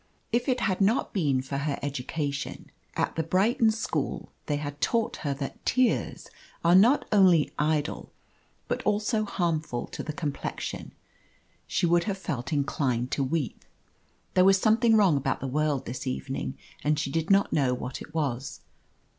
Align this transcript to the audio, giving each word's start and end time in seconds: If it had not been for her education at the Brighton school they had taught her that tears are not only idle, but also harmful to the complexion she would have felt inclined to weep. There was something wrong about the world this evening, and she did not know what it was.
If 0.31 0.49
it 0.49 0.61
had 0.61 0.81
not 0.81 1.13
been 1.13 1.43
for 1.43 1.59
her 1.59 1.77
education 1.83 2.71
at 2.97 3.15
the 3.15 3.21
Brighton 3.21 3.69
school 3.69 4.31
they 4.47 4.55
had 4.55 4.81
taught 4.81 5.17
her 5.17 5.35
that 5.35 5.63
tears 5.63 6.27
are 6.65 6.73
not 6.73 7.05
only 7.11 7.53
idle, 7.59 8.11
but 8.67 8.81
also 8.81 9.25
harmful 9.25 9.85
to 9.85 10.01
the 10.01 10.11
complexion 10.11 10.93
she 11.67 11.85
would 11.85 12.05
have 12.05 12.17
felt 12.17 12.51
inclined 12.51 13.11
to 13.11 13.23
weep. 13.23 13.63
There 14.33 14.43
was 14.43 14.59
something 14.59 14.95
wrong 14.97 15.17
about 15.17 15.39
the 15.39 15.45
world 15.45 15.85
this 15.85 16.07
evening, 16.07 16.57
and 16.83 16.97
she 16.97 17.11
did 17.11 17.29
not 17.29 17.53
know 17.53 17.75
what 17.75 18.01
it 18.01 18.11
was. 18.11 18.61